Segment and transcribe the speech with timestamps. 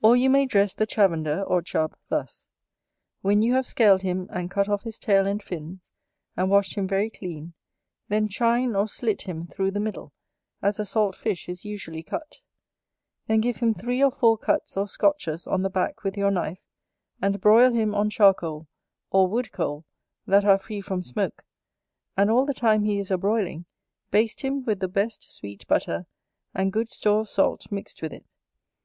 [0.00, 2.46] Or you may dress the Chavender or Chub thus:
[3.22, 5.90] When you have scaled him, and cut off his tail and fins,
[6.36, 7.52] and washed him very clean,
[8.06, 10.12] then chine or slit him through the middle,
[10.62, 12.38] as a salt fish is usually cut;
[13.26, 16.64] then give him three or four cuts or scotches on the back with your knife,
[17.20, 18.68] and broil him on charcoal,
[19.10, 19.84] or wood coal,
[20.28, 21.44] that are free from smoke;
[22.16, 23.66] and all the time he is a broiling,
[24.12, 26.06] baste him with the best sweet butter,
[26.54, 28.24] and good store of salt mixed with it.